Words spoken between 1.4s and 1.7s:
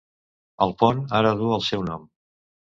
duu el